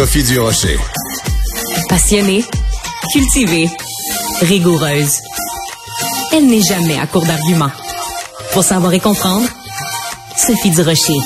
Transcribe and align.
Sophie 0.00 0.22
Durocher. 0.22 0.78
Passionnée, 1.90 2.42
cultivée, 3.12 3.68
rigoureuse. 4.40 5.20
Elle 6.32 6.46
n'est 6.46 6.62
jamais 6.62 6.98
à 6.98 7.06
court 7.06 7.26
d'arguments. 7.26 7.70
Pour 8.54 8.64
savoir 8.64 8.94
et 8.94 8.98
comprendre, 8.98 9.46
Sophie 10.38 10.70
Durocher. 10.70 11.18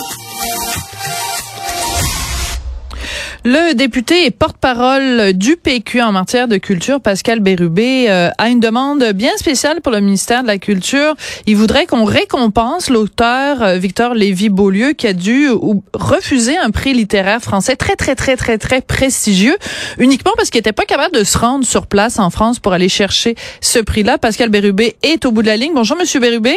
Le 3.47 3.75
député 3.75 4.25
et 4.25 4.31
porte-parole 4.31 5.35
du 5.35 5.57
PQ 5.57 6.01
en 6.01 6.13
matière 6.13 6.49
de 6.49 6.57
culture, 6.57 6.99
Pascal 6.99 7.41
Bérubé, 7.41 8.07
euh, 8.09 8.31
a 8.39 8.49
une 8.49 8.59
demande 8.59 9.05
bien 9.13 9.37
spéciale 9.37 9.83
pour 9.83 9.93
le 9.93 10.01
ministère 10.01 10.41
de 10.41 10.47
la 10.47 10.57
Culture. 10.57 11.15
Il 11.47 11.59
voudrait 11.59 11.85
qu'on 11.85 12.07
récompense 12.07 12.89
l'auteur 12.89 13.63
euh, 13.63 13.77
Victor 13.77 14.15
Lévy-Beaulieu 14.15 14.95
qui 14.95 15.07
a 15.07 15.13
dû 15.13 15.51
refuser 15.93 16.57
un 16.57 16.71
prix 16.71 16.95
littéraire 16.95 17.43
français 17.43 17.77
très, 17.77 17.97
très, 17.97 18.15
très, 18.15 18.37
très, 18.37 18.57
très 18.57 18.81
prestigieux, 18.81 19.59
uniquement 19.99 20.33
parce 20.39 20.49
qu'il 20.49 20.61
n'était 20.61 20.73
pas 20.73 20.87
capable 20.87 21.15
de 21.15 21.23
se 21.23 21.37
rendre 21.37 21.67
sur 21.67 21.87
place 21.87 22.19
en 22.19 22.31
France 22.31 22.61
pour 22.61 22.73
aller 22.73 22.89
chercher 22.89 23.35
ce 23.61 23.79
prix-là. 23.79 24.17
Pascal 24.17 24.49
Bérubé 24.49 24.97
est 25.03 25.27
au 25.27 25.33
bout 25.33 25.43
de 25.43 25.49
la 25.49 25.59
ligne. 25.59 25.73
Bonjour, 25.75 25.99
Monsieur 25.99 26.19
Bérubé. 26.19 26.57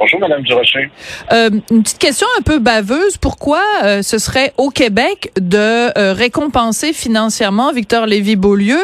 Bonjour, 0.00 0.18
Madame 0.18 0.40
Durocher. 0.40 0.88
Euh, 1.30 1.50
une 1.70 1.82
petite 1.82 1.98
question 1.98 2.26
un 2.38 2.42
peu 2.42 2.58
baveuse. 2.58 3.18
Pourquoi 3.18 3.60
euh, 3.84 4.00
ce 4.00 4.16
serait 4.16 4.54
au 4.56 4.70
Québec 4.70 5.30
de 5.38 5.58
euh, 5.98 6.14
récompenser 6.14 6.94
financièrement 6.94 7.70
Victor 7.70 8.06
Lévy-Beaulieu 8.06 8.78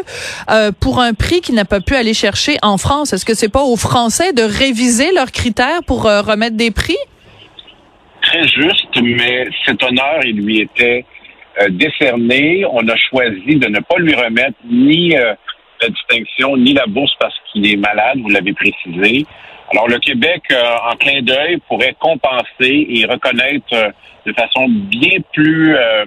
pour 0.79 1.01
un 1.01 1.15
prix 1.15 1.41
qu'il 1.41 1.55
n'a 1.55 1.65
pas 1.65 1.81
pu 1.81 1.95
aller 1.95 2.13
chercher 2.13 2.59
en 2.61 2.77
France? 2.77 3.15
Est-ce 3.15 3.25
que 3.25 3.33
c'est 3.33 3.51
pas 3.51 3.63
aux 3.63 3.77
Français 3.77 4.35
de 4.35 4.43
réviser 4.43 5.11
leurs 5.15 5.33
critères 5.33 5.81
pour 5.87 6.03
remettre 6.03 6.57
des 6.57 6.71
prix? 6.71 6.99
Très 8.21 8.47
juste, 8.47 9.01
mais 9.03 9.49
cet 9.65 9.83
honneur, 9.83 10.21
il 10.23 10.37
lui 10.43 10.61
était 10.61 11.07
décerné. 11.71 12.67
On 12.71 12.87
a 12.89 12.97
choisi 13.09 13.57
de 13.57 13.69
ne 13.69 13.81
pas 13.81 13.97
lui 13.97 14.15
remettre 14.15 14.59
ni 14.71 15.15
la 15.81 15.89
distinction, 15.89 16.59
ni 16.59 16.75
la 16.75 16.85
bourse 16.87 17.13
parce 17.19 17.35
qu'il 17.51 17.67
est 17.67 17.77
malade, 17.77 18.19
vous 18.21 18.29
l'avez 18.29 18.53
précisé. 18.53 19.25
Alors, 19.73 19.89
le 19.89 19.99
Québec, 19.99 20.43
euh, 20.51 20.91
en 20.91 20.97
clin 20.97 21.23
d'œil, 21.23 21.59
pourrait 21.69 21.97
compenser 21.99 22.87
et 22.89 23.05
reconnaître 23.07 23.67
euh, 23.73 23.91
de 24.25 24.33
façon 24.33 24.67
bien 24.69 25.19
plus 25.33 25.77
euh, 25.77 26.05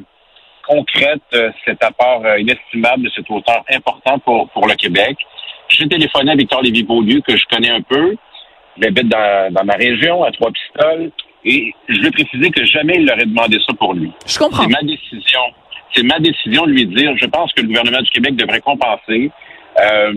concrète 0.67 1.21
cet 1.65 1.83
apport 1.83 2.23
inestimable 2.37 3.03
de 3.03 3.09
cet 3.09 3.29
auteur 3.31 3.63
important 3.73 4.19
pour, 4.19 4.49
pour 4.49 4.67
le 4.67 4.75
Québec. 4.75 5.17
J'ai 5.67 5.87
téléphoné 5.87 6.31
à 6.31 6.35
Victor 6.35 6.61
Lévy-Beaulieu, 6.61 7.21
que 7.21 7.35
je 7.35 7.43
connais 7.49 7.71
un 7.71 7.81
peu. 7.81 8.15
Il 8.77 8.85
habite 8.85 9.07
dans, 9.07 9.51
dans 9.51 9.63
ma 9.63 9.73
région, 9.73 10.23
à 10.23 10.31
Trois-Pistoles. 10.31 11.11
Et 11.43 11.73
je 11.87 12.01
veux 12.01 12.11
préciser 12.11 12.51
que 12.51 12.63
jamais 12.65 12.97
il 12.97 13.05
n'aurait 13.05 13.25
demandé 13.25 13.57
ça 13.65 13.73
pour 13.73 13.95
lui. 13.95 14.11
Je 14.27 14.37
comprends. 14.37 14.63
C'est 14.63 14.69
ma 14.69 14.83
décision. 14.83 15.41
C'est 15.95 16.03
ma 16.03 16.19
décision 16.19 16.65
de 16.65 16.71
lui 16.71 16.85
dire, 16.85 17.13
je 17.17 17.25
pense 17.25 17.51
que 17.53 17.61
le 17.61 17.67
gouvernement 17.67 18.01
du 18.01 18.11
Québec 18.11 18.35
devrait 18.35 18.61
compenser. 18.61 19.31
Euh, 19.81 20.13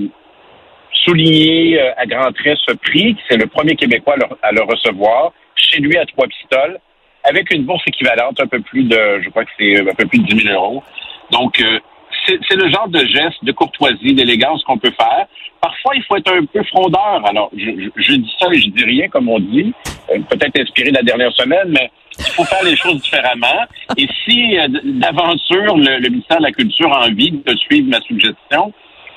souligner 0.92 1.80
euh, 1.80 1.92
à 1.96 2.06
grands 2.06 2.32
traits 2.32 2.58
ce 2.66 2.74
prix, 2.74 3.16
c'est 3.28 3.36
le 3.36 3.46
premier 3.46 3.76
Québécois 3.76 4.16
à 4.42 4.52
le 4.52 4.62
recevoir, 4.62 5.32
chez 5.56 5.80
lui 5.80 5.96
à 5.96 6.06
trois 6.06 6.26
pistoles, 6.26 6.78
avec 7.24 7.52
une 7.52 7.64
bourse 7.64 7.82
équivalente, 7.86 8.40
un 8.40 8.46
peu 8.46 8.60
plus 8.60 8.84
de, 8.84 9.20
je 9.22 9.28
crois 9.30 9.44
que 9.44 9.50
c'est 9.58 9.80
un 9.80 9.94
peu 9.94 10.06
plus 10.06 10.18
de 10.18 10.26
10 10.26 10.44
000 10.44 10.54
euros. 10.54 10.82
Donc, 11.30 11.60
euh, 11.60 11.78
c'est 12.26 12.56
le 12.56 12.70
genre 12.70 12.88
de 12.88 12.98
geste, 13.00 13.42
de 13.42 13.52
courtoisie, 13.52 14.14
d'élégance 14.14 14.62
qu'on 14.64 14.78
peut 14.78 14.92
faire. 14.92 15.26
Parfois, 15.60 15.94
il 15.96 16.02
faut 16.04 16.16
être 16.16 16.32
un 16.32 16.44
peu 16.44 16.62
frondeur. 16.64 17.22
Alors, 17.24 17.50
je, 17.56 17.88
je, 17.96 18.12
dis 18.14 18.34
ça 18.38 18.48
et 18.52 18.60
je 18.60 18.68
dis 18.68 18.84
rien, 18.84 19.08
comme 19.08 19.28
on 19.28 19.38
dit, 19.40 19.72
euh, 20.10 20.18
peut-être 20.28 20.60
inspiré 20.60 20.90
de 20.90 20.96
la 20.96 21.02
dernière 21.02 21.32
semaine, 21.32 21.68
mais 21.68 21.90
il 22.18 22.32
faut 22.32 22.44
faire 22.44 22.62
les 22.64 22.76
choses 22.76 23.00
différemment. 23.00 23.64
Et 23.96 24.06
si, 24.24 24.56
d'aventure, 24.84 25.76
le, 25.76 25.98
le 25.98 26.08
ministère 26.10 26.38
de 26.38 26.44
la 26.44 26.52
Culture 26.52 26.92
a 26.92 27.06
envie 27.06 27.30
de 27.30 27.56
suivre 27.56 27.88
ma 27.88 28.00
suggestion, 28.00 28.72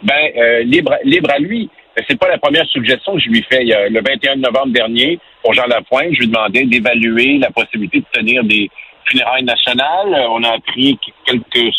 ben 0.06 0.32
euh, 0.38 0.64
libre, 0.64 0.96
libre 1.04 1.30
à 1.32 1.40
lui. 1.40 1.70
C'est 2.08 2.20
pas 2.20 2.28
la 2.28 2.38
première 2.38 2.66
suggestion 2.68 3.14
que 3.14 3.20
je 3.20 3.30
lui 3.30 3.44
fais. 3.50 3.64
le 3.64 4.02
21 4.02 4.36
novembre 4.36 4.74
dernier, 4.74 5.18
pour 5.42 5.54
Jean 5.54 5.66
Lapointe, 5.66 6.10
je 6.14 6.20
lui 6.20 6.28
demandais 6.28 6.66
d'évaluer 6.66 7.38
la 7.38 7.50
possibilité 7.52 8.00
de 8.00 8.06
tenir 8.12 8.44
des 8.44 8.70
funérailles 9.06 9.46
nationales. 9.46 10.28
On 10.30 10.44
a 10.44 10.56
appris 10.56 11.00
quelques 11.26 11.74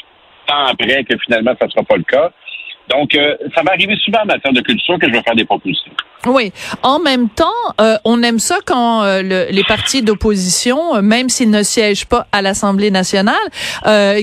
temps 0.47 0.66
après 0.70 1.04
que 1.04 1.16
finalement, 1.25 1.53
ça 1.60 1.66
ne 1.66 1.70
sera 1.70 1.82
pas 1.82 1.97
le 1.97 2.04
cas. 2.04 2.31
Donc, 2.88 3.15
euh, 3.15 3.36
ça 3.54 3.62
va 3.62 3.72
arriver 3.72 3.97
souvent 4.04 4.20
en 4.22 4.26
matière 4.26 4.53
de 4.53 4.60
culture 4.60 4.98
que 4.98 5.06
je 5.06 5.12
vais 5.12 5.22
faire 5.22 5.34
des 5.34 5.44
propositions. 5.44 5.92
Oui. 6.25 6.53
En 6.82 6.98
même 6.98 7.28
temps, 7.28 7.44
euh, 7.81 7.97
on 8.04 8.22
aime 8.22 8.38
ça 8.38 8.56
quand 8.65 9.04
les 9.22 9.65
partis 9.69 10.03
d'opposition, 10.03 11.03
même 11.03 11.28
s'ils 11.28 11.50
ne 11.50 11.62
siègent 11.62 12.06
pas 12.06 12.26
à 12.32 12.41
l'Assemblée 12.42 12.91
nationale, 12.91 13.34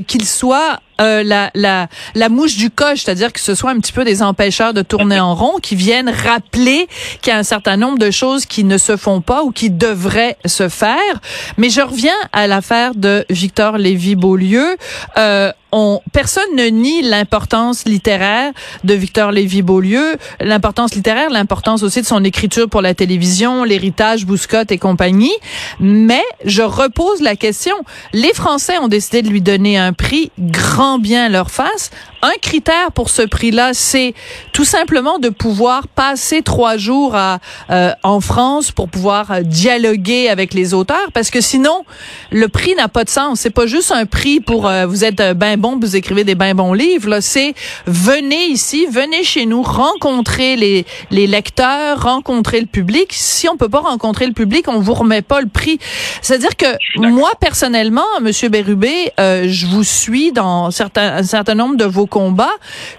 qu'ils 0.08 0.25
soient 0.25 0.80
euh, 1.02 1.24
la, 1.24 1.52
la, 1.56 1.88
la 2.16 2.30
mouche 2.30 2.56
du 2.56 2.70
coche, 2.70 3.02
c'est-à-dire 3.04 3.34
que 3.34 3.40
ce 3.40 3.56
soit 3.56 3.72
un 3.72 3.80
petit 3.80 3.92
peu 3.92 4.04
des 4.04 4.22
empêcheurs 4.22 4.74
de 4.74 4.81
tourner 4.81 5.20
en 5.20 5.36
rond 5.36 5.58
qui 5.62 5.76
viennent 5.76 6.09
rappeler 6.09 6.88
qu'il 7.22 7.34
y 7.34 7.36
a 7.36 7.40
un 7.40 7.44
certain 7.44 7.78
nombre 7.78 7.98
de 7.98 8.12
choses 8.12 8.46
qui 8.46 8.64
ne 8.64 8.78
se 8.78 8.98
font 8.98 9.22
pas 9.22 9.44
ou 9.44 9.52
qui 9.52 9.70
devraient 9.70 10.38
se 10.46 10.70
faire. 10.70 11.22
Mais 11.58 11.70
je 11.70 11.81
reviens 11.81 12.16
à 12.31 12.48
l'affaire 12.48 12.96
de 12.96 13.26
Victor 13.30 13.78
Lévy-Beaulieu. 13.78 14.78
Euh, 15.18 15.52
on, 15.76 16.02
personne 16.12 16.56
ne 16.56 16.66
nie 16.66 17.02
l'importance 17.02 17.86
littéraire 17.86 18.52
de 18.84 18.94
Victor 18.94 19.31
Lévy-Beaulieu, 19.31 20.18
l'importance 20.40 20.94
littéraire, 20.94 21.31
l'importance 21.31 21.81
aussi 21.81 22.02
de 22.02 22.06
son 22.06 22.24
écriture 22.24 22.70
pour 22.70 22.84
la 22.84 22.94
télévision, 22.94 23.64
l'héritage 23.64 24.28
Bouscotte 24.28 24.72
et 24.72 24.78
compagnie. 24.78 25.34
Mais 25.80 26.22
je 26.46 26.62
repose 26.62 27.22
la 27.22 27.36
question. 27.36 27.75
Les 28.14 28.34
Français 28.34 28.78
ont 28.78 28.88
décidé 28.88 29.24
de 29.24 29.30
lui 29.30 29.42
donner 29.42 29.80
un 29.80 29.94
prix 29.94 30.31
grand 30.38 30.83
bien 31.00 31.30
leur 31.30 31.50
face. 31.50 31.92
Un 32.22 32.38
critère 32.42 32.94
pour 32.94 33.10
ce 33.10 33.22
prix-là, 33.22 33.74
c'est 33.74 34.14
tout 34.54 34.64
simplement 34.64 35.20
de 35.20 35.28
pouvoir 35.28 35.90
passer 35.90 36.42
trois 36.42 36.78
jours 36.78 37.16
à, 37.16 37.40
euh, 37.70 37.92
en 38.04 38.22
France 38.22 38.72
pour 38.72 38.88
pouvoir 38.88 39.32
euh, 39.32 39.42
dialoguer 39.42 40.30
avec 40.30 40.54
les 40.54 40.74
auteurs, 40.74 41.12
parce 41.14 41.30
que 41.30 41.42
sinon, 41.42 41.84
le 42.32 42.48
prix 42.48 42.76
n'a 42.76 42.88
pas 42.88 43.04
de 43.04 43.10
sens. 43.10 43.42
C'est 43.42 43.50
pas 43.50 43.68
juste 43.68 43.92
un 43.92 44.06
prix 44.06 44.40
pour 44.40 44.68
euh, 44.68 44.86
vous 44.86 45.04
êtes 45.04 45.22
ben 45.36 45.60
bon, 45.60 45.78
vous 45.78 45.98
écrivez 45.98 46.24
des 46.24 46.36
ben 46.36 46.54
bons 46.54 46.72
livres. 46.72 47.10
Là, 47.10 47.20
c'est 47.20 47.56
venez 47.88 48.46
ici, 48.46 48.86
venez 48.90 49.24
chez 49.26 49.46
nous, 49.46 49.62
rencontrer 49.62 50.56
les, 50.56 50.86
les 51.12 51.28
lecteurs, 51.28 52.04
rencontrer 52.04 52.62
le 52.62 52.68
public. 52.68 53.10
Si 53.12 53.50
on 53.50 53.58
peut 53.58 53.70
pas 53.70 53.82
rencontrer 53.82 54.28
le 54.28 54.34
public, 54.34 54.70
on 54.70 54.80
vous 54.80 54.94
remet 54.94 55.22
pas 55.24 55.42
le 55.42 55.50
prix. 55.50 55.78
C'est-à-dire 56.22 56.56
que 56.56 56.78
moi 56.96 57.32
personnellement, 57.40 58.06
Monsieur 58.22 58.48
Bérubé, 58.48 59.12
je 59.18 59.66
vous 59.68 59.84
suis 59.84 60.32
dans 60.32 60.72
un 60.96 61.24
certain 61.24 61.56
nombre 61.56 61.78
de 61.78 61.86
vos 61.86 62.06
combats. 62.06 62.56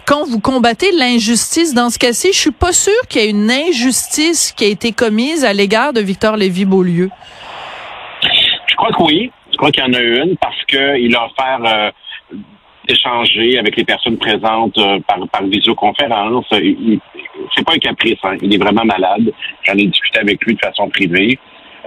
Quand 0.06 0.24
vous 0.24 0.40
combattez 0.40 0.92
l'injustice 0.92 1.74
dans 1.74 1.90
ce 1.90 1.98
cas-ci, 1.98 2.28
je 2.32 2.38
suis 2.38 2.50
pas 2.50 2.72
sûre 2.72 2.92
qu'il 3.08 3.22
y 3.22 3.24
ait 3.24 3.30
une 3.30 3.50
injustice 3.50 4.52
qui 4.52 4.64
a 4.64 4.68
été 4.68 4.92
commise 4.92 5.44
à 5.44 5.52
l'égard 5.52 5.92
de 5.92 6.00
Victor 6.00 6.36
Lévy-Beaulieu. 6.36 7.10
Je 8.66 8.74
crois 8.76 8.90
que 8.90 9.02
oui. 9.02 9.30
Je 9.52 9.56
crois 9.56 9.70
qu'il 9.70 9.84
y 9.84 9.86
en 9.86 9.92
a 9.92 10.00
une 10.00 10.36
parce 10.38 10.64
qu'il 10.64 11.14
a 11.14 11.26
offert 11.26 11.60
euh, 11.64 11.90
d'échanger 12.88 13.58
avec 13.58 13.76
les 13.76 13.84
personnes 13.84 14.18
présentes 14.18 14.76
euh, 14.78 14.98
par, 15.06 15.18
par 15.28 15.44
visioconférence. 15.44 16.46
C'est 16.50 17.64
pas 17.64 17.74
un 17.74 17.78
caprice, 17.78 18.18
hein. 18.24 18.36
il 18.42 18.54
est 18.54 18.58
vraiment 18.58 18.84
malade. 18.84 19.32
J'en 19.62 19.74
ai 19.74 19.86
discuté 19.86 20.18
avec 20.20 20.44
lui 20.44 20.54
de 20.54 20.60
façon 20.60 20.88
privée. 20.88 21.38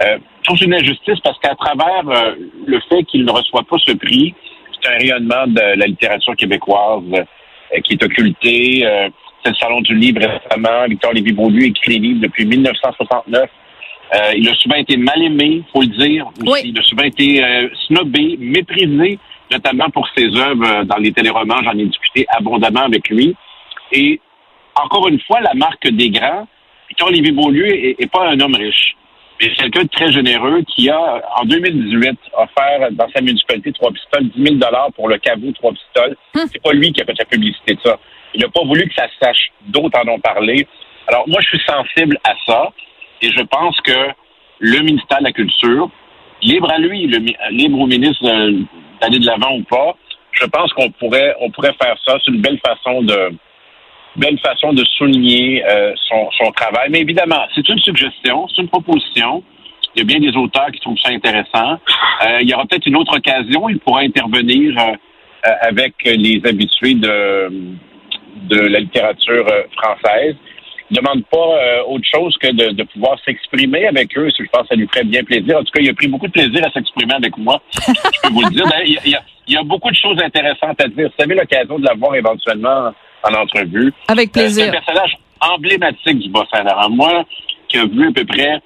Euh, 0.02 0.18
c'est 0.46 0.64
une 0.64 0.74
injustice 0.74 1.18
parce 1.22 1.38
qu'à 1.40 1.54
travers 1.54 2.08
euh, 2.08 2.34
le 2.66 2.80
fait 2.88 3.04
qu'il 3.04 3.24
ne 3.24 3.30
reçoit 3.30 3.64
pas 3.64 3.76
ce 3.78 3.92
prix, 3.92 4.34
c'est 4.80 4.88
un 4.88 4.98
rayonnement 4.98 5.46
de 5.46 5.78
la 5.78 5.86
littérature 5.86 6.36
québécoise 6.36 7.02
euh, 7.12 7.80
qui 7.84 7.94
est 7.94 8.02
occulté. 8.02 8.86
Euh, 8.86 9.08
c'est 9.42 9.50
le 9.50 9.56
Salon 9.56 9.80
du 9.80 9.94
Livre 9.94 10.20
récemment. 10.20 10.86
Victor 10.88 11.12
Lévy-Beaulieu 11.12 11.66
écrit 11.66 12.00
des 12.00 12.08
livres 12.08 12.20
depuis 12.22 12.44
1969. 12.44 13.48
Euh, 14.14 14.32
il 14.36 14.48
a 14.48 14.54
souvent 14.54 14.76
été 14.76 14.96
mal 14.96 15.22
aimé, 15.22 15.62
faut 15.72 15.82
le 15.82 15.88
dire. 15.88 16.26
Il 16.64 16.78
a 16.78 16.82
souvent 16.82 17.04
été 17.04 17.44
snobé, 17.86 18.36
méprisé, 18.38 19.18
notamment 19.52 19.90
pour 19.90 20.08
ses 20.16 20.26
œuvres 20.36 20.84
dans 20.84 20.96
les 20.96 21.12
téléromans. 21.12 21.62
J'en 21.62 21.78
ai 21.78 21.84
discuté 21.84 22.26
abondamment 22.28 22.84
avec 22.84 23.08
lui. 23.10 23.36
Et 23.92 24.20
encore 24.74 25.08
une 25.08 25.20
fois, 25.20 25.40
la 25.40 25.54
marque 25.54 25.88
des 25.88 26.10
grands, 26.10 26.48
Victor 26.88 27.10
Lévy-Beaulieu 27.10 28.00
est, 28.00 28.10
pas 28.10 28.28
un 28.28 28.40
homme 28.40 28.54
riche. 28.54 28.96
Mais 29.40 29.50
c'est 29.50 29.62
quelqu'un 29.62 29.84
de 29.84 29.88
très 29.88 30.12
généreux 30.12 30.62
qui 30.74 30.90
a, 30.90 31.22
en 31.36 31.44
2018, 31.44 32.18
offert 32.36 32.88
dans 32.92 33.08
sa 33.14 33.20
municipalité 33.20 33.72
trois 33.72 33.92
pistoles, 33.92 34.28
10 34.36 34.58
000 34.58 34.72
pour 34.96 35.08
le 35.08 35.18
caveau 35.18 35.52
trois 35.52 35.72
pistoles. 35.72 36.16
Hum. 36.34 36.46
C'est 36.52 36.62
pas 36.62 36.72
lui 36.72 36.92
qui 36.92 37.00
a 37.00 37.04
fait 37.04 37.18
la 37.18 37.24
publicité 37.24 37.74
de 37.74 37.80
ça. 37.84 37.98
Il 38.34 38.40
n'a 38.40 38.48
pas 38.48 38.64
voulu 38.64 38.88
que 38.88 38.94
ça 38.94 39.08
se 39.08 39.14
sache. 39.20 39.50
D'autres 39.66 39.98
en 39.98 40.08
ont 40.08 40.20
parlé. 40.20 40.66
Alors, 41.06 41.28
moi, 41.28 41.40
je 41.40 41.48
suis 41.48 41.66
sensible 41.66 42.18
à 42.24 42.34
ça 42.46 42.72
et 43.22 43.30
je 43.30 43.42
pense 43.44 43.80
que 43.80 44.08
le 44.58 44.80
ministère 44.80 45.18
de 45.18 45.24
la 45.24 45.32
Culture, 45.32 45.88
libre 46.42 46.70
à 46.70 46.78
lui, 46.78 47.06
le, 47.06 47.18
libre 47.50 47.80
au 47.80 47.86
ministre 47.86 48.24
d'aller 49.00 49.18
de 49.18 49.26
l'avant 49.26 49.56
ou 49.56 49.62
pas, 49.62 49.96
je 50.32 50.46
pense 50.46 50.72
qu'on 50.72 50.90
pourrait, 50.90 51.34
on 51.40 51.50
pourrait 51.50 51.74
faire 51.80 51.96
ça. 52.04 52.18
C'est 52.24 52.32
une 52.32 52.40
belle 52.40 52.58
façon 52.64 53.02
de, 53.02 53.32
belle 54.16 54.38
façon 54.40 54.72
de 54.72 54.84
souligner 54.96 55.64
euh, 55.64 55.92
son, 56.08 56.30
son 56.32 56.50
travail. 56.52 56.88
Mais 56.90 57.00
évidemment, 57.00 57.42
c'est 57.54 57.68
une 57.68 57.78
suggestion, 57.78 58.46
c'est 58.48 58.62
une 58.62 58.68
proposition. 58.68 59.42
Il 59.94 60.00
y 60.00 60.02
a 60.02 60.04
bien 60.04 60.20
des 60.20 60.36
auteurs 60.36 60.70
qui 60.72 60.80
trouvent 60.80 60.98
ça 61.02 61.10
intéressant. 61.10 61.78
Euh, 62.24 62.38
il 62.40 62.48
y 62.48 62.54
aura 62.54 62.66
peut-être 62.66 62.86
une 62.86 62.96
autre 62.96 63.16
occasion. 63.16 63.68
Il 63.68 63.78
pourra 63.78 64.00
intervenir 64.00 64.78
euh, 64.78 65.50
avec 65.62 65.94
les 66.04 66.40
habitués 66.44 66.94
de, 66.94 67.50
de 68.48 68.60
la 68.60 68.80
littérature 68.80 69.46
française. 69.76 70.36
Il 70.90 70.96
ne 70.96 71.00
demande 71.02 71.24
pas 71.26 71.84
autre 71.86 72.06
chose 72.10 72.34
que 72.38 72.50
de, 72.50 72.70
de 72.72 72.82
pouvoir 72.84 73.18
s'exprimer 73.22 73.86
avec 73.86 74.16
eux. 74.16 74.30
Je 74.36 74.44
pense 74.50 74.62
que 74.62 74.68
ça 74.68 74.74
lui 74.74 74.88
ferait 74.88 75.04
bien 75.04 75.22
plaisir. 75.22 75.58
En 75.58 75.62
tout 75.62 75.70
cas, 75.70 75.80
il 75.82 75.90
a 75.90 75.94
pris 75.94 76.08
beaucoup 76.08 76.28
de 76.28 76.32
plaisir 76.32 76.66
à 76.66 76.70
s'exprimer 76.70 77.14
avec 77.14 77.36
moi. 77.36 77.60
Je 77.76 78.20
peux 78.22 78.32
vous 78.32 78.40
le 78.40 78.50
dire. 78.50 78.64
Il 78.86 79.10
y, 79.10 79.14
a, 79.14 79.22
il 79.46 79.52
y 79.52 79.56
a 79.58 79.62
beaucoup 79.64 79.90
de 79.90 79.96
choses 79.96 80.18
intéressantes 80.22 80.80
à 80.82 80.88
dire. 80.88 81.10
Vous 81.16 81.24
avez 81.24 81.34
l'occasion 81.34 81.78
de 81.78 81.84
l'avoir 81.84 82.14
éventuellement 82.14 82.94
en 83.22 83.34
entrevue. 83.34 83.92
Avec 84.08 84.32
plaisir. 84.32 84.64
c'est 84.64 84.70
un 84.70 84.72
personnage 84.72 85.18
emblématique 85.40 86.18
du 86.18 86.28
Bas-Saint-Laurent. 86.30 86.90
Moi, 86.90 87.24
qui 87.68 87.78
a 87.78 87.84
vu 87.86 88.08
à 88.08 88.12
peu 88.12 88.24
près 88.24 88.60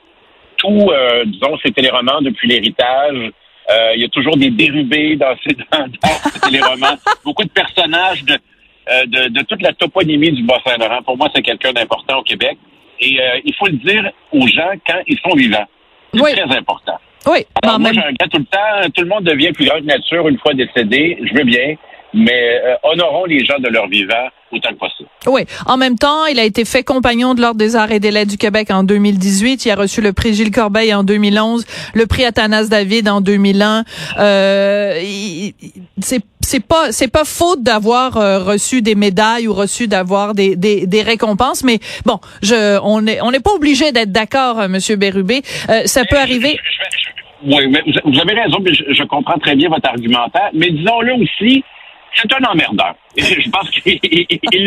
tout, 0.57 0.91
euh, 0.91 1.25
disons, 1.27 1.59
ses 1.65 1.73
téléromans 1.73 2.21
depuis 2.23 2.49
l'héritage. 2.49 3.33
Euh, 3.71 3.93
il 3.95 4.03
y 4.03 4.05
a 4.05 4.09
toujours 4.09 4.37
des 4.37 4.51
dérubés 4.51 5.17
dans 5.17 5.35
ces, 5.45 5.55
dans, 5.73 6.41
téléromans. 6.41 6.97
Beaucoup 7.25 7.45
de 7.45 7.51
personnages 7.51 8.25
de, 8.25 8.35
euh, 8.35 9.07
de, 9.07 9.29
de, 9.29 9.43
toute 9.43 9.63
la 9.63 9.73
toponymie 9.73 10.33
du 10.33 10.43
Bas-Saint-Laurent. 10.45 11.03
Pour 11.03 11.17
moi, 11.17 11.29
c'est 11.35 11.43
quelqu'un 11.43 11.73
d'important 11.73 12.19
au 12.19 12.23
Québec. 12.23 12.59
Et 13.01 13.19
il 13.45 13.53
faut 13.57 13.67
le 13.67 13.73
dire 13.73 14.13
aux 14.31 14.47
gens 14.47 14.71
quand 14.87 15.01
ils 15.09 15.19
sont 15.19 15.35
vivants. 15.35 15.67
C'est 16.15 16.21
très 16.21 16.57
important. 16.57 16.97
Oui. 17.27 17.45
Alors, 17.61 17.81
moi, 17.81 17.91
j'ai 17.93 17.99
un 17.99 18.13
gars 18.13 18.29
tout 18.31 18.39
le 18.39 18.45
temps. 18.45 18.91
Tout 18.95 19.03
le 19.03 19.09
monde 19.09 19.25
devient 19.25 19.51
plus 19.51 19.67
grand 19.67 19.79
que 19.81 19.87
nature 19.87 20.29
une 20.29 20.39
fois 20.39 20.55
décédé. 20.55 21.19
Je 21.21 21.35
veux 21.35 21.43
bien 21.43 21.75
mais 22.15 22.61
euh, 22.65 22.75
honorons 22.83 23.25
les 23.25 23.45
gens 23.45 23.59
de 23.59 23.69
leur 23.69 23.89
vivant 23.89 24.29
autant 24.53 24.71
que 24.71 24.79
possible. 24.79 25.09
Oui. 25.27 25.43
En 25.67 25.77
même 25.77 25.99
temps, 25.99 26.27
il 26.27 26.39
a 26.39 26.45
été 26.45 26.65
fait 26.65 26.83
compagnon 26.83 27.35
de 27.35 27.41
l'Ordre 27.41 27.59
des 27.59 27.77
arts 27.77 27.93
et 27.93 28.01
des 28.01 28.11
lettres 28.11 28.31
du 28.31 28.39
Québec 28.39 28.71
en 28.71 28.85
2018. 28.85 29.65
Il 29.65 29.71
a 29.71 29.77
reçu 29.77 30.01
le 30.01 30.13
prix 30.13 30.35
Gilles 30.35 30.51
Corbeil 30.51 30.95
en 30.95 31.05
2011, 31.05 31.65
le 31.95 32.07
prix 32.07 32.25
Athanas 32.25 32.67
David 32.67 33.09
en 33.09 33.21
2001. 33.21 33.85
Euh, 34.19 35.01
c'est 36.01 36.23
c'est 36.43 36.65
pas 36.65 36.93
c'est 36.93 37.11
pas 37.11 37.25
faute 37.25 37.63
d'avoir 37.63 38.17
euh, 38.17 38.41
reçu 38.41 38.83
des 38.83 38.95
médailles 38.95 39.47
ou 39.49 39.55
reçu 39.55 39.87
d'avoir 39.87 40.35
des, 40.35 40.57
des, 40.57 40.87
des 40.87 41.03
récompenses 41.03 41.65
mais 41.65 41.79
bon 42.05 42.19
je 42.43 42.79
on 42.83 43.07
est 43.07 43.21
on 43.23 43.31
n'est 43.31 43.41
pas 43.41 43.53
obligé 43.53 43.93
d'être 43.93 44.13
d'accord 44.13 44.59
euh, 44.61 44.69
monsieur 44.69 44.97
Bérubé 44.97 45.43
euh, 45.71 45.83
ça 45.87 46.05
peut 46.05 46.19
arriver 46.19 46.59
oui 47.45 47.69
mais 47.69 47.83
vous 48.05 48.21
avez 48.21 48.35
raison 48.35 48.59
je, 48.67 48.93
je 48.93 49.03
comprends 49.05 49.39
très 49.39 49.55
bien 49.55 49.69
votre 49.69 49.89
argumentaire 49.89 50.51
mais 50.53 50.71
disons-le 50.71 51.15
aussi 51.23 51.65
c'est 52.15 52.33
un 52.33 52.45
emmerdeur. 52.45 52.95
Je 53.17 53.51
pense 53.51 53.71
qu'il 53.71 53.99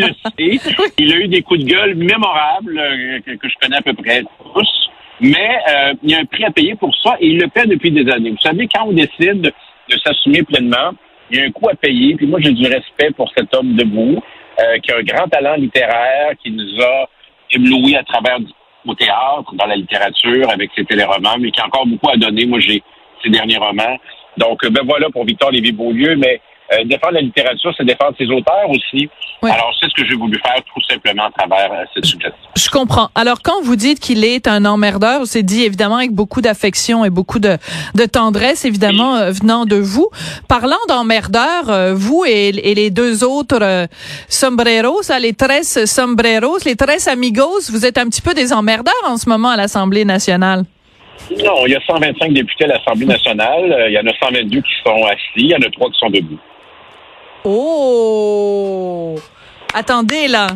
le 0.00 0.08
sait. 0.08 0.92
Il 0.98 1.12
a 1.12 1.16
eu 1.16 1.28
des 1.28 1.42
coups 1.42 1.60
de 1.60 1.66
gueule 1.66 1.94
mémorables 1.94 2.78
euh, 2.78 3.20
que, 3.20 3.48
je 3.48 3.54
connais 3.60 3.76
à 3.76 3.82
peu 3.82 3.94
près 3.94 4.22
tous. 4.22 4.90
Mais 5.20 5.58
euh, 5.70 5.94
il 6.02 6.10
y 6.10 6.14
a 6.14 6.18
un 6.18 6.26
prix 6.26 6.44
à 6.44 6.50
payer 6.50 6.74
pour 6.74 6.94
ça 7.02 7.16
et 7.20 7.28
il 7.28 7.38
le 7.38 7.48
paie 7.48 7.66
depuis 7.66 7.90
des 7.90 8.10
années. 8.12 8.30
Vous 8.30 8.40
savez, 8.40 8.68
quand 8.68 8.84
on 8.86 8.92
décide 8.92 9.50
de 9.88 9.98
s'assumer 10.04 10.42
pleinement, 10.42 10.92
il 11.30 11.38
y 11.38 11.40
a 11.40 11.46
un 11.46 11.50
coût 11.50 11.68
à 11.70 11.74
payer. 11.74 12.14
Puis 12.16 12.26
moi, 12.26 12.38
j'ai 12.42 12.52
du 12.52 12.66
respect 12.66 13.10
pour 13.16 13.30
cet 13.34 13.54
homme 13.54 13.74
debout, 13.76 14.22
euh, 14.60 14.78
qui 14.80 14.92
a 14.92 14.98
un 14.98 15.02
grand 15.02 15.26
talent 15.28 15.54
littéraire, 15.54 16.32
qui 16.42 16.50
nous 16.50 16.82
a 16.82 17.08
éblouis 17.50 17.96
à 17.96 18.02
travers 18.04 18.38
au 18.84 18.94
théâtre, 18.94 19.54
dans 19.54 19.66
la 19.66 19.76
littérature, 19.76 20.50
avec 20.50 20.70
ses 20.76 20.84
téléromans, 20.84 21.38
mais 21.40 21.50
qui 21.50 21.60
a 21.60 21.66
encore 21.66 21.86
beaucoup 21.86 22.10
à 22.10 22.16
donner. 22.16 22.44
Moi, 22.44 22.60
j'ai 22.60 22.82
ses 23.22 23.30
derniers 23.30 23.56
romans. 23.56 23.98
Donc, 24.36 24.66
ben 24.68 24.82
voilà 24.84 25.08
pour 25.08 25.24
Victor 25.24 25.50
Lévy-Beaulieu, 25.50 26.16
mais 26.16 26.40
euh, 26.72 26.84
défendre 26.84 27.14
la 27.14 27.20
littérature, 27.20 27.72
c'est 27.76 27.84
défendre 27.84 28.14
ses 28.18 28.26
auteurs 28.26 28.68
aussi. 28.68 29.08
Alors, 29.42 29.72
c'est 29.78 29.88
ce 29.88 29.94
que 29.94 30.08
j'ai 30.08 30.16
voulu 30.16 30.36
faire 30.44 30.56
tout 30.56 30.80
simplement 30.88 31.26
à 31.26 31.30
travers 31.30 31.72
euh, 31.72 31.84
cette 31.94 32.04
suggestion. 32.04 32.48
Je 32.56 32.68
comprends. 32.70 33.10
Alors, 33.14 33.42
quand 33.42 33.62
vous 33.62 33.76
dites 33.76 34.00
qu'il 34.00 34.24
est 34.24 34.48
un 34.48 34.64
emmerdeur, 34.64 35.26
c'est 35.26 35.44
dit 35.44 35.62
évidemment 35.62 35.98
avec 35.98 36.10
beaucoup 36.10 36.40
d'affection 36.40 37.04
et 37.04 37.10
beaucoup 37.10 37.38
de, 37.38 37.56
de 37.94 38.04
tendresse, 38.06 38.64
évidemment, 38.64 39.14
euh, 39.14 39.30
venant 39.30 39.64
de 39.64 39.76
vous. 39.76 40.08
Parlant 40.48 40.76
d'emmerdeur, 40.88 41.94
vous 41.94 42.24
et, 42.26 42.50
les 42.52 42.90
deux 42.90 43.22
autres 43.22 43.86
sombreros, 44.28 45.02
les 45.20 45.34
tres 45.34 45.86
sombreros, 45.86 46.58
les 46.64 46.76
tres 46.76 47.08
amigos, 47.08 47.70
vous 47.70 47.86
êtes 47.86 47.98
un 47.98 48.06
petit 48.06 48.22
peu 48.22 48.34
des 48.34 48.52
emmerdeurs 48.52 48.94
en 49.06 49.16
ce 49.16 49.28
moment 49.28 49.50
à 49.50 49.56
l'Assemblée 49.56 50.04
nationale. 50.04 50.64
Non, 51.44 51.66
il 51.66 51.72
y 51.72 51.76
a 51.76 51.80
125 51.86 52.32
députés 52.32 52.64
à 52.64 52.68
l'Assemblée 52.68 53.06
nationale. 53.06 53.86
Il 53.88 53.92
y 53.92 53.98
en 53.98 54.06
a 54.06 54.12
122 54.18 54.60
qui 54.60 54.72
sont 54.84 55.04
assis. 55.04 55.20
Il 55.36 55.50
y 55.50 55.54
en 55.54 55.60
a 55.60 55.70
trois 55.70 55.90
qui 55.90 55.98
sont 55.98 56.10
debout. 56.10 56.38
Oh! 57.48 59.14
Attendez, 59.72 60.26
là. 60.26 60.48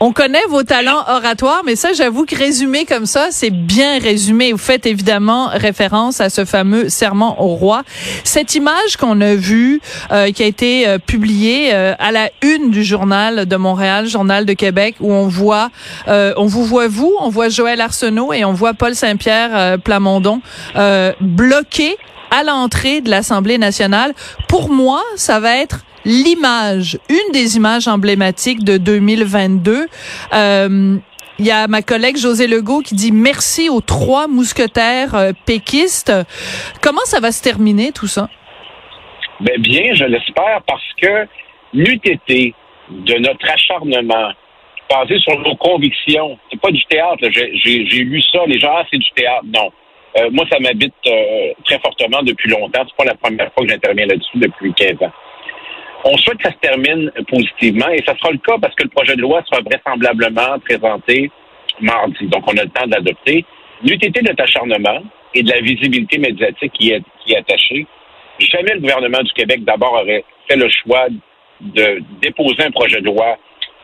On 0.00 0.12
connaît 0.12 0.44
vos 0.48 0.62
talents 0.62 1.04
oratoires, 1.08 1.60
mais 1.64 1.76
ça, 1.76 1.92
j'avoue 1.92 2.24
que 2.24 2.34
résumé 2.34 2.86
comme 2.86 3.04
ça, 3.04 3.28
c'est 3.30 3.50
bien 3.50 3.98
résumé. 3.98 4.52
Vous 4.52 4.58
faites 4.58 4.86
évidemment 4.86 5.48
référence 5.48 6.22
à 6.22 6.30
ce 6.30 6.46
fameux 6.46 6.88
serment 6.88 7.42
au 7.42 7.48
roi. 7.48 7.82
Cette 8.24 8.54
image 8.54 8.96
qu'on 8.98 9.20
a 9.20 9.34
vue, 9.34 9.82
euh, 10.10 10.30
qui 10.32 10.42
a 10.42 10.46
été 10.46 10.88
euh, 10.88 10.98
publiée 10.98 11.74
euh, 11.74 11.94
à 11.98 12.12
la 12.12 12.30
une 12.42 12.70
du 12.70 12.82
journal 12.82 13.46
de 13.46 13.56
Montréal, 13.56 14.06
journal 14.06 14.46
de 14.46 14.54
Québec, 14.54 14.96
où 15.00 15.12
on 15.12 15.28
voit, 15.28 15.68
on 16.06 16.46
vous 16.46 16.64
voit 16.64 16.88
vous, 16.88 17.14
on 17.20 17.28
voit 17.28 17.50
Joël 17.50 17.82
Arsenault 17.82 18.32
et 18.32 18.44
on 18.46 18.54
voit 18.54 18.72
Paul 18.72 18.94
Saint-Pierre 18.94 19.78
Plamondon 19.80 20.40
bloqué 21.20 21.98
à 22.34 22.42
l'entrée 22.42 23.00
de 23.00 23.10
l'Assemblée 23.10 23.58
nationale. 23.58 24.12
Pour 24.48 24.68
moi, 24.68 25.02
ça 25.16 25.38
va 25.38 25.56
être 25.56 25.84
l'image, 26.04 26.98
une 27.08 27.32
des 27.32 27.56
images 27.56 27.86
emblématiques 27.86 28.64
de 28.64 28.76
2022. 28.76 29.86
Euh, 30.32 30.96
il 31.38 31.46
y 31.46 31.50
a 31.50 31.66
ma 31.68 31.82
collègue 31.82 32.16
José 32.16 32.46
Legault 32.46 32.80
qui 32.80 32.94
dit 32.94 33.12
merci 33.12 33.68
aux 33.68 33.80
trois 33.80 34.26
mousquetaires 34.26 35.14
euh, 35.14 35.32
péquistes. 35.46 36.12
Comment 36.82 37.04
ça 37.04 37.20
va 37.20 37.32
se 37.32 37.42
terminer 37.42 37.92
tout 37.92 38.06
ça? 38.06 38.28
Ben 39.40 39.60
bien, 39.60 39.94
je 39.94 40.04
l'espère 40.04 40.60
parce 40.66 40.92
que 41.00 41.26
l'UTT 41.72 42.54
de 42.90 43.14
notre 43.14 43.50
acharnement 43.50 44.32
basé 44.90 45.18
sur 45.20 45.38
nos 45.40 45.56
convictions, 45.56 46.38
c'est 46.50 46.60
pas 46.60 46.70
du 46.70 46.84
théâtre. 46.86 47.24
J'ai 47.30 48.04
lu 48.04 48.22
ça, 48.22 48.40
les 48.46 48.58
gens, 48.58 48.74
ah, 48.76 48.84
c'est 48.90 48.98
du 48.98 49.10
théâtre. 49.16 49.44
Non. 49.46 49.70
Euh, 50.16 50.30
moi, 50.30 50.44
ça 50.50 50.58
m'habite 50.60 50.94
euh, 51.06 51.52
très 51.64 51.78
fortement 51.80 52.22
depuis 52.22 52.50
longtemps. 52.50 52.84
C'est 52.86 52.96
pas 52.96 53.04
la 53.04 53.14
première 53.16 53.52
fois 53.52 53.64
que 53.64 53.70
j'interviens 53.70 54.06
là-dessus 54.06 54.38
depuis 54.38 54.72
15 54.74 55.02
ans. 55.02 55.12
On 56.04 56.16
souhaite 56.18 56.38
que 56.38 56.44
ça 56.44 56.52
se 56.52 56.58
termine 56.58 57.10
positivement 57.28 57.88
et 57.88 58.02
ça 58.06 58.14
sera 58.16 58.30
le 58.30 58.38
cas 58.38 58.58
parce 58.60 58.74
que 58.74 58.84
le 58.84 58.90
projet 58.90 59.16
de 59.16 59.22
loi 59.22 59.42
sera 59.50 59.62
vraisemblablement 59.62 60.58
présenté 60.60 61.30
mardi. 61.80 62.26
Donc, 62.26 62.44
on 62.46 62.56
a 62.56 62.62
le 62.62 62.70
temps 62.70 62.86
de 62.86 62.92
l'adopter. 62.92 63.44
L'UTT 63.82 64.22
de 64.22 64.42
acharnement 64.42 65.02
et 65.34 65.42
de 65.42 65.50
la 65.50 65.60
visibilité 65.60 66.18
médiatique 66.18 66.72
qui 66.74 66.90
est, 66.90 67.02
qui 67.24 67.32
est 67.32 67.38
attachée, 67.38 67.86
jamais 68.38 68.74
le 68.74 68.80
gouvernement 68.80 69.22
du 69.22 69.32
Québec 69.32 69.64
d'abord 69.64 69.94
aurait 69.94 70.24
fait 70.48 70.56
le 70.56 70.68
choix 70.68 71.06
de 71.60 72.02
déposer 72.20 72.64
un 72.64 72.70
projet 72.70 73.00
de 73.00 73.06
loi 73.06 73.36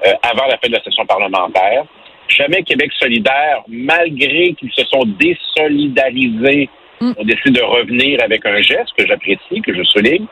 euh, 0.06 0.12
avant 0.22 0.46
la 0.46 0.58
fin 0.58 0.68
de 0.68 0.72
la 0.72 0.82
session 0.82 1.04
parlementaire. 1.06 1.84
Jamais 2.30 2.62
Québec 2.62 2.90
solidaire, 2.98 3.62
malgré 3.68 4.54
qu'ils 4.54 4.72
se 4.72 4.84
sont 4.86 5.04
désolidarisés, 5.18 6.68
mm. 7.00 7.12
ont 7.18 7.24
décidé 7.24 7.60
de 7.60 7.62
revenir 7.62 8.22
avec 8.22 8.46
un 8.46 8.60
geste 8.62 8.92
que 8.96 9.06
j'apprécie, 9.06 9.60
que 9.62 9.74
je 9.74 9.82
souligne. 9.84 10.26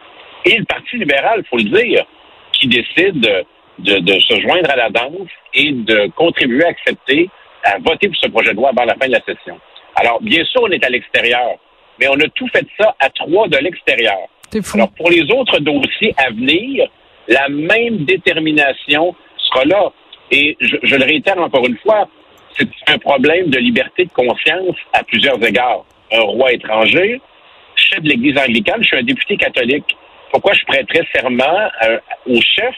Et 0.44 0.56
le 0.56 0.64
Parti 0.64 0.96
libéral, 0.96 1.42
il 1.44 1.48
faut 1.48 1.56
le 1.56 1.64
dire, 1.64 2.04
qui 2.52 2.68
décide 2.68 3.44
de, 3.78 4.20
se 4.20 4.40
joindre 4.40 4.70
à 4.70 4.76
la 4.76 4.90
danse 4.90 5.28
et 5.54 5.72
de 5.72 6.10
contribuer 6.16 6.64
à 6.64 6.68
accepter, 6.68 7.28
à 7.64 7.78
voter 7.78 8.08
pour 8.08 8.16
ce 8.16 8.28
projet 8.28 8.50
de 8.50 8.56
loi 8.56 8.70
avant 8.70 8.84
la 8.84 8.94
fin 8.94 9.06
de 9.06 9.12
la 9.12 9.20
session. 9.20 9.58
Alors, 9.96 10.20
bien 10.20 10.44
sûr, 10.44 10.62
on 10.62 10.70
est 10.70 10.84
à 10.84 10.90
l'extérieur, 10.90 11.58
mais 11.98 12.08
on 12.08 12.14
a 12.14 12.28
tout 12.34 12.48
fait 12.48 12.66
ça 12.80 12.94
à 13.00 13.10
trois 13.10 13.48
de 13.48 13.58
l'extérieur. 13.58 14.18
Alors, 14.74 14.90
pour 14.92 15.10
les 15.10 15.22
autres 15.30 15.58
dossiers 15.60 16.14
à 16.16 16.30
venir, 16.30 16.88
la 17.28 17.48
même 17.48 18.04
détermination 18.04 19.14
sera 19.36 19.64
là. 19.64 19.92
Et 20.30 20.56
je, 20.60 20.96
le 20.96 21.04
réitère 21.04 21.38
encore 21.38 21.66
une 21.66 21.78
fois, 21.78 22.08
c'est 22.56 22.68
un 22.88 22.98
problème 22.98 23.50
de 23.50 23.58
liberté 23.58 24.04
de 24.04 24.10
conscience 24.10 24.76
à 24.92 25.02
plusieurs 25.04 25.42
égards. 25.44 25.84
Un 26.12 26.20
roi 26.20 26.52
étranger, 26.52 27.20
chef 27.76 28.02
de 28.02 28.08
l'Église 28.08 28.36
anglicane, 28.38 28.82
je 28.82 28.88
suis 28.88 28.96
un 28.96 29.02
député 29.02 29.36
catholique. 29.36 29.96
Pourquoi 30.30 30.52
je 30.54 30.64
prêterais 30.64 31.06
serment 31.14 31.68
euh, 31.84 31.98
au 32.26 32.40
chef, 32.40 32.74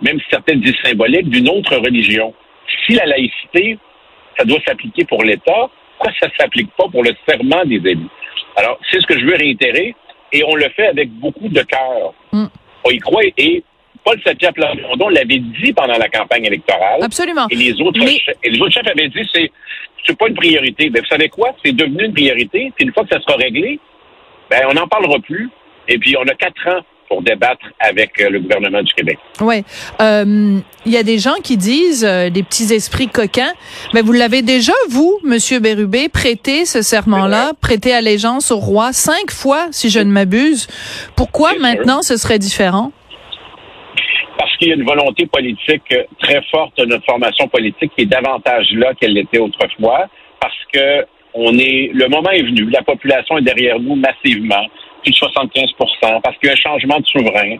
même 0.00 0.18
si 0.20 0.26
certaines 0.30 0.60
disent 0.60 0.76
symbolique, 0.84 1.28
d'une 1.28 1.48
autre 1.48 1.76
religion? 1.76 2.34
Si 2.86 2.94
la 2.94 3.06
laïcité, 3.06 3.78
ça 4.36 4.44
doit 4.44 4.60
s'appliquer 4.66 5.04
pour 5.04 5.22
l'État, 5.24 5.68
pourquoi 5.96 6.12
ça 6.20 6.26
ne 6.26 6.32
s'applique 6.38 6.70
pas 6.76 6.88
pour 6.88 7.02
le 7.02 7.10
serment 7.28 7.64
des 7.64 7.76
élus? 7.76 8.08
Alors, 8.56 8.78
c'est 8.90 9.00
ce 9.00 9.06
que 9.06 9.18
je 9.18 9.24
veux 9.24 9.36
réitérer, 9.36 9.94
et 10.32 10.44
on 10.44 10.54
le 10.54 10.68
fait 10.70 10.86
avec 10.86 11.10
beaucoup 11.10 11.48
de 11.48 11.62
cœur. 11.62 12.14
Mm. 12.32 12.46
On 12.84 12.90
y 12.90 12.98
croit, 12.98 13.22
et 13.36 13.62
Paul 14.04 14.20
Satia 14.24 14.52
Plamondon 14.52 15.08
l'avait 15.08 15.38
dit 15.38 15.72
pendant 15.72 15.96
la 15.96 16.08
campagne 16.08 16.44
électorale. 16.44 17.00
Absolument. 17.02 17.46
Et 17.50 17.56
les 17.56 17.80
autres, 17.80 17.98
Mais- 18.00 18.18
chefs, 18.18 18.36
et 18.42 18.50
les 18.50 18.60
autres 18.60 18.72
chefs 18.72 18.86
avaient 18.88 19.08
dit, 19.08 19.28
c'est, 19.32 19.50
c'est 20.06 20.18
pas 20.18 20.28
une 20.28 20.34
priorité. 20.34 20.90
Ben, 20.90 21.00
vous 21.02 21.08
savez 21.08 21.28
quoi? 21.28 21.54
C'est 21.64 21.72
devenu 21.72 22.04
une 22.06 22.12
priorité. 22.12 22.72
Puis 22.74 22.84
une 22.86 22.92
fois 22.92 23.04
que 23.04 23.10
ça 23.14 23.20
sera 23.20 23.36
réglé, 23.36 23.78
ben, 24.50 24.62
on 24.70 24.74
n'en 24.74 24.88
parlera 24.88 25.18
plus. 25.20 25.48
Et 25.88 25.98
puis, 25.98 26.16
on 26.16 26.22
a 26.22 26.34
quatre 26.34 26.66
ans 26.68 26.80
pour 27.08 27.22
débattre 27.22 27.66
avec 27.80 28.20
euh, 28.20 28.30
le 28.30 28.40
gouvernement 28.40 28.82
du 28.82 28.92
Québec. 28.94 29.18
Euh, 30.00 30.58
Il 30.86 30.92
y 30.92 30.96
a 30.96 31.02
des 31.02 31.18
gens 31.18 31.34
qui 31.42 31.56
disent, 31.56 32.04
euh, 32.04 32.30
des 32.30 32.42
petits 32.42 32.72
esprits 32.72 33.08
coquins, 33.08 33.52
mais 33.92 34.00
vous 34.00 34.12
l'avez 34.12 34.42
déjà, 34.42 34.72
vous, 34.88 35.18
Monsieur 35.22 35.58
Bérubé, 35.58 36.08
prêté 36.08 36.64
ce 36.64 36.80
serment-là, 36.82 37.52
prêté 37.60 37.92
allégeance 37.92 38.50
au 38.50 38.56
roi 38.58 38.92
cinq 38.92 39.30
fois, 39.30 39.66
si 39.72 39.90
je 39.90 39.98
ne 40.00 40.10
m'abuse. 40.10 40.68
Pourquoi 41.16 41.50
sûr. 41.52 41.60
maintenant 41.60 42.02
ce 42.02 42.16
serait 42.16 42.38
différent? 42.38 42.92
Parce 44.38 44.56
qu'il 44.56 44.68
y 44.68 44.72
a 44.72 44.74
une 44.74 44.84
volonté 44.84 45.26
politique 45.26 45.82
euh, 45.92 46.04
très 46.18 46.42
forte 46.50 46.76
de 46.78 46.86
notre 46.86 47.04
formation 47.04 47.48
politique 47.48 47.92
qui 47.96 48.02
est 48.02 48.06
davantage 48.06 48.66
là 48.72 48.94
qu'elle 48.94 49.14
l'était 49.14 49.38
autrefois. 49.38 50.08
Parce 50.40 50.58
que 50.72 51.06
on 51.34 51.56
est, 51.58 51.90
le 51.94 52.08
moment 52.08 52.30
est 52.30 52.42
venu. 52.42 52.68
La 52.70 52.82
population 52.82 53.38
est 53.38 53.42
derrière 53.42 53.78
nous 53.78 53.96
massivement, 53.96 54.66
plus 55.02 55.12
de 55.12 55.16
75% 55.16 56.20
parce 56.22 56.36
qu'il 56.38 56.48
y 56.48 56.50
a 56.50 56.52
un 56.52 56.56
changement 56.56 56.98
de 56.98 57.06
souverain. 57.06 57.56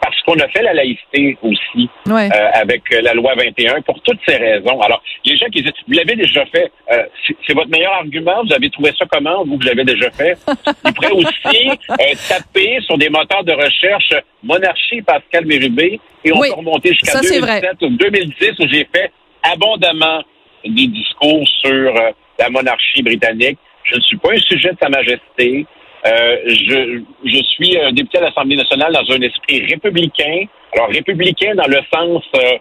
Parce 0.00 0.20
qu'on 0.22 0.38
a 0.38 0.48
fait 0.48 0.62
la 0.62 0.72
laïcité 0.74 1.36
aussi 1.42 1.88
Ouais. 2.06 2.28
euh, 2.32 2.48
avec 2.54 2.82
euh, 2.92 3.00
la 3.02 3.12
loi 3.14 3.34
21 3.34 3.80
pour 3.82 4.00
toutes 4.02 4.20
ces 4.26 4.36
raisons. 4.36 4.80
Alors, 4.80 5.02
les 5.24 5.36
gens 5.36 5.46
qui 5.46 5.62
disent, 5.62 5.72
vous 5.88 5.94
l'avez 5.94 6.14
déjà 6.14 6.44
fait, 6.46 6.70
euh, 6.92 7.04
c'est- 7.26 7.54
votre 7.54 7.68
meilleur 7.70 7.92
argument, 7.94 8.44
vous 8.44 8.52
avez 8.54 8.70
trouvé 8.70 8.92
ça 8.98 9.04
comment, 9.10 9.44
vous, 9.44 9.56
vous 9.56 9.62
l'avez 9.66 9.84
déjà 9.84 10.10
fait? 10.12 10.36
Ils 10.84 10.92
pourraient 10.92 11.10
aussi 11.10 11.68
euh, 11.90 12.14
taper 12.28 12.78
sur 12.82 12.98
des 12.98 13.08
moteurs 13.08 13.42
de 13.44 13.52
recherche 13.52 14.12
Monarchie 14.44 15.02
Pascal 15.02 15.44
Bérubé 15.44 15.98
et 16.24 16.32
on 16.32 16.38
Oui, 16.38 16.48
peut 16.50 16.54
remonter 16.56 16.90
jusqu'à 16.90 17.12
ça, 17.12 17.22
c'est 17.22 17.40
vrai. 17.40 17.60
2007 17.60 17.82
ou 17.82 17.88
2010 17.96 18.50
où 18.60 18.68
j'ai 18.68 18.86
fait 18.94 19.10
abondamment 19.42 20.22
des 20.64 20.86
discours 20.88 21.46
sur 21.64 21.94
la 22.38 22.48
monarchie 22.50 23.02
britannique. 23.02 23.58
Je 23.84 23.96
ne 23.96 24.00
suis 24.02 24.16
pas 24.18 24.32
un 24.32 24.38
sujet 24.38 24.70
de 24.70 24.76
Sa 24.82 24.88
Majesté. 24.88 25.66
Euh, 26.06 26.36
je, 26.46 27.02
je 27.24 27.42
suis 27.44 27.78
un 27.80 27.92
député 27.92 28.18
à 28.18 28.22
l'Assemblée 28.22 28.56
nationale 28.56 28.92
dans 28.92 29.14
un 29.14 29.20
esprit 29.22 29.64
républicain. 29.66 30.46
Alors, 30.74 30.88
républicain 30.88 31.54
dans 31.56 31.66
le 31.66 31.80
sens 31.92 32.22
euh, 32.36 32.58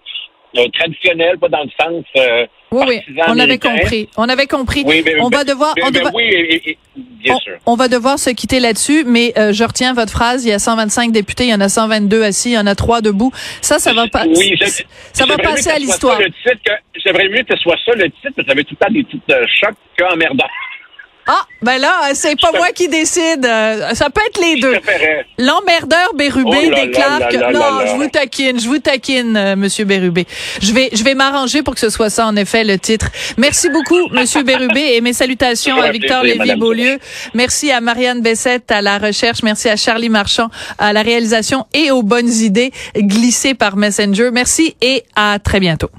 euh, 0.57 0.67
traditionnel, 0.73 1.37
pas 1.37 1.49
dans 1.49 1.63
le 1.63 1.69
sens 1.79 2.03
euh, 2.17 2.45
Oui, 2.71 2.85
oui, 2.87 3.01
on 3.27 3.37
avait 3.37 3.57
compris. 3.59 4.09
On 4.17 4.29
avait 4.29 4.47
compris. 4.47 4.83
Oui, 4.85 5.01
mais, 5.05 5.19
on 5.19 5.27
va 5.29 5.43
devoir, 5.43 5.73
on 5.83 5.91
oui, 6.13 6.23
et- 6.23 6.69
et- 6.71 6.77
bien 6.95 7.35
on, 7.35 7.39
sûr. 7.39 7.57
on 7.65 7.75
va 7.75 7.87
devoir 7.89 8.17
se 8.17 8.29
quitter 8.29 8.59
là-dessus, 8.61 9.03
mais 9.05 9.33
euh, 9.37 9.51
je 9.53 9.63
retiens 9.63 9.93
votre 9.93 10.11
phrase. 10.13 10.45
Il 10.45 10.49
y 10.49 10.53
a 10.53 10.59
125 10.59 11.11
députés, 11.11 11.43
il 11.45 11.49
y 11.49 11.53
en 11.53 11.61
a 11.61 11.67
122 11.69 12.23
assis, 12.23 12.51
il 12.51 12.53
y 12.53 12.57
en 12.57 12.67
a 12.67 12.75
trois 12.75 13.01
debout. 13.01 13.31
Ça, 13.61 13.79
ça 13.79 13.93
va 13.93 14.07
pas. 14.07 14.25
Oui, 14.25 14.55
je- 14.59 14.83
ça 15.13 15.25
va 15.25 15.37
passer 15.37 15.69
à 15.69 15.77
l'histoire. 15.77 16.19
J'aimerais 17.03 17.29
mieux 17.29 17.43
que 17.43 17.55
ce 17.55 17.61
soit 17.61 17.75
ça 17.85 17.93
le 17.95 18.05
titre, 18.05 18.31
parce 18.35 18.35
que 18.35 18.45
ça 18.45 18.51
avait 18.53 18.63
tout 18.63 18.75
le 18.79 18.85
temps 18.85 18.93
des 18.93 19.03
titres 19.03 19.25
de 19.27 19.45
choc 19.61 19.75
qu'emmerdant. 19.97 20.47
Ah, 21.27 21.45
ben 21.61 21.79
là, 21.79 22.13
c'est 22.13 22.39
pas 22.39 22.51
moi 22.51 22.67
qui 22.73 22.87
décide. 22.87 23.43
Ça 23.93 24.09
peut 24.09 24.21
être 24.27 24.39
les 24.39 24.59
deux. 24.61 24.75
L'emmerdeur 25.37 26.13
Bérubé 26.15 26.69
Oh 26.71 26.75
déclare 26.75 27.19
là 27.19 27.27
que 27.27 27.37
là 27.37 27.51
non, 27.51 27.59
là. 27.59 27.85
je 27.87 27.95
vous 27.95 28.07
taquine, 28.07 28.59
je 28.59 28.67
vous 28.67 28.77
taquine, 28.79 29.35
euh, 29.35 29.55
Monsieur 29.55 29.85
Bérubé. 29.85 30.25
Je 30.61 30.71
vais, 30.73 30.89
je 30.93 31.03
vais 31.03 31.15
m'arranger 31.15 31.63
pour 31.63 31.73
que 31.73 31.79
ce 31.79 31.89
soit 31.89 32.09
ça 32.09 32.27
en 32.27 32.35
effet 32.35 32.63
le 32.63 32.77
titre. 32.77 33.07
Merci 33.37 33.69
beaucoup, 33.69 34.07
Monsieur 34.11 34.43
Bérubé, 34.43 34.95
et 34.95 35.01
mes 35.01 35.13
salutations 35.13 35.81
à 35.81 35.91
Victor 35.91 36.23
Lévy-Beaulieu. 36.23 36.99
Merci 37.33 37.71
à 37.71 37.81
Marianne 37.81 38.21
Bessette 38.21 38.71
à 38.71 38.81
la 38.81 38.97
recherche, 38.97 39.41
merci 39.43 39.69
à 39.69 39.75
Charlie 39.75 40.09
Marchand 40.09 40.49
à 40.77 40.93
la 40.93 41.01
réalisation 41.01 41.65
et 41.73 41.91
aux 41.91 42.03
bonnes 42.03 42.31
idées 42.31 42.71
glissées 42.95 43.53
par 43.53 43.75
Messenger. 43.77 44.29
Merci 44.31 44.75
et 44.81 45.03
à 45.15 45.39
très 45.39 45.59
bientôt. 45.59 45.89